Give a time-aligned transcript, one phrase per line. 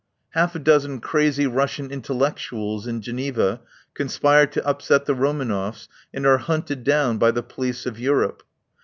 [0.31, 3.61] Half a dozen crazy Russian intellectuels in Geneva
[3.93, 8.41] con spire to upset the Romanoffs and are hunted down by the police of Europe.